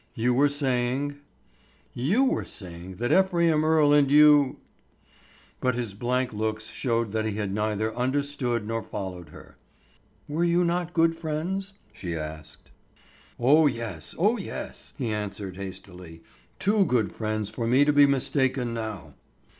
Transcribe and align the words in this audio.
You 0.15 0.33
were 0.33 0.49
saying——" 0.49 1.19
"You 1.93 2.23
were 2.23 2.43
saying 2.43 2.95
that 2.95 3.11
Ephraim 3.11 3.63
Earle 3.63 3.93
and 3.93 4.09
you——" 4.09 4.57
But 5.59 5.75
his 5.75 5.93
blank 5.93 6.33
looks 6.33 6.71
showed 6.71 7.11
that 7.11 7.25
he 7.25 7.35
had 7.35 7.53
neither 7.53 7.95
understood 7.95 8.65
nor 8.67 8.81
followed 8.81 9.29
her. 9.29 9.57
"Were 10.27 10.43
you 10.43 10.63
not 10.63 10.95
good 10.95 11.15
friends?" 11.15 11.73
she 11.93 12.15
asked. 12.15 12.71
"Oh, 13.39 13.67
yes, 13.67 14.15
oh, 14.17 14.37
yes," 14.37 14.91
he 14.97 15.09
answered 15.11 15.55
hastily; 15.57 16.23
"too 16.57 16.83
good 16.85 17.11
friends 17.15 17.51
for 17.51 17.67
me 17.67 17.85
to 17.85 17.93
be 17.93 18.07
mistaken 18.07 18.73
now." 18.73 19.13